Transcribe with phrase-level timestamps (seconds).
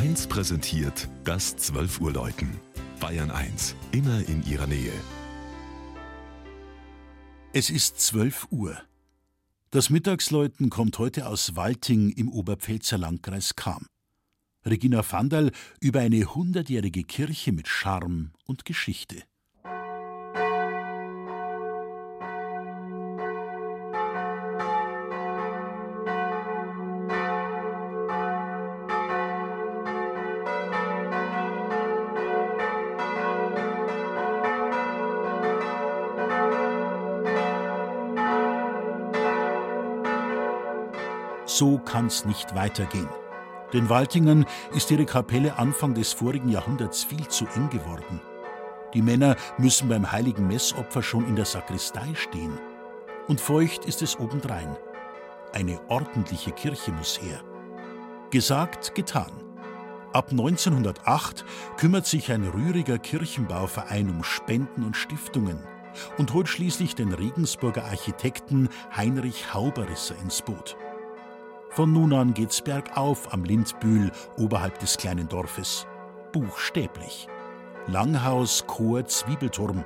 [0.00, 2.58] 1 präsentiert das 12 Uhr Läuten.
[3.00, 4.94] Bayern 1, immer in ihrer Nähe.
[7.52, 8.80] Es ist 12 Uhr.
[9.70, 13.84] Das Mittagsläuten kommt heute aus Walting im Oberpfälzer Landkreis Cham.
[14.64, 19.22] Regina Vandal über eine hundertjährige Kirche mit Charme und Geschichte.
[41.60, 43.10] So kann's nicht weitergehen.
[43.74, 48.18] Den Waltingern ist ihre Kapelle Anfang des vorigen Jahrhunderts viel zu eng geworden.
[48.94, 52.58] Die Männer müssen beim heiligen Messopfer schon in der Sakristei stehen.
[53.28, 54.74] Und feucht ist es obendrein.
[55.52, 57.42] Eine ordentliche Kirche muss her.
[58.30, 59.30] Gesagt, getan.
[60.14, 61.44] Ab 1908
[61.76, 65.58] kümmert sich ein rühriger Kirchenbauverein um Spenden und Stiftungen
[66.16, 70.78] und holt schließlich den Regensburger Architekten Heinrich Hauberisser ins Boot.
[71.70, 75.86] Von nun an geht's bergauf am Lindbühl oberhalb des kleinen Dorfes.
[76.32, 77.28] Buchstäblich.
[77.86, 79.84] Langhaus, Chor, Zwiebelturm.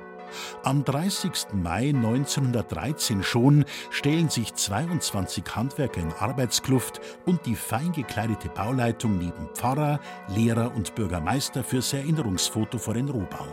[0.63, 1.53] Am 30.
[1.53, 9.47] Mai 1913 schon stellen sich 22 Handwerker in Arbeitskluft und die fein gekleidete Bauleitung neben
[9.53, 13.47] Pfarrer, Lehrer und Bürgermeister fürs Erinnerungsfoto vor den Rohbau.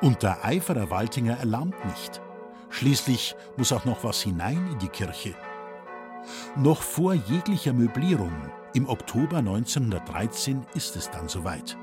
[0.00, 2.22] Und der Eifer der Waltinger erlahmt nicht.
[2.70, 5.34] Schließlich muss auch noch was hinein in die Kirche.
[6.56, 8.32] Noch vor jeglicher Möblierung,
[8.74, 11.76] im Oktober 1913, ist es dann soweit.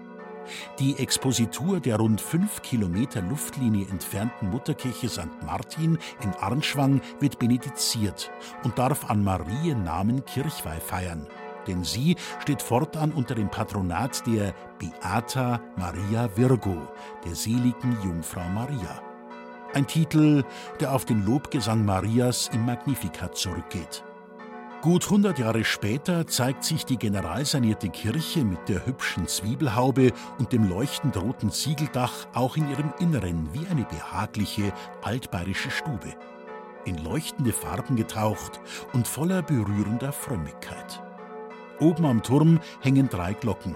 [0.79, 5.43] Die Expositur der rund fünf Kilometer Luftlinie entfernten Mutterkirche St.
[5.45, 8.31] Martin in Arnschwang wird benediziert
[8.63, 11.27] und darf an Mariennamen Kirchweih feiern.
[11.67, 16.87] Denn sie steht fortan unter dem Patronat der Beata Maria Virgo,
[17.25, 19.01] der seligen Jungfrau Maria.
[19.73, 20.45] Ein Titel,
[20.79, 24.06] der auf den Lobgesang Marias im Magnificat zurückgeht.
[24.83, 30.69] Gut 100 Jahre später zeigt sich die generalsanierte Kirche mit der hübschen Zwiebelhaube und dem
[30.69, 34.71] leuchtend roten Ziegeldach auch in ihrem Inneren wie eine behagliche
[35.01, 36.13] altbayerische Stube.
[36.85, 38.59] In leuchtende Farben getaucht
[38.93, 41.01] und voller berührender Frömmigkeit.
[41.79, 43.75] Oben am Turm hängen drei Glocken.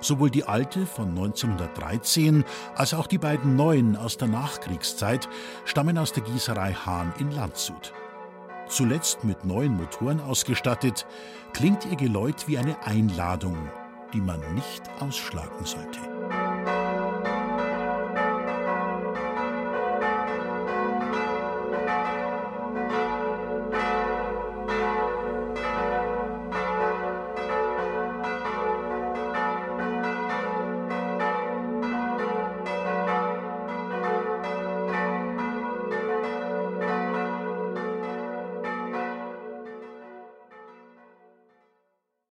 [0.00, 2.44] Sowohl die alte von 1913
[2.76, 5.28] als auch die beiden neuen aus der Nachkriegszeit
[5.64, 7.92] stammen aus der Gießerei Hahn in Landshut
[8.68, 11.06] zuletzt mit neuen Motoren ausgestattet,
[11.52, 13.56] klingt ihr Geläut wie eine Einladung,
[14.12, 15.98] die man nicht ausschlagen sollte.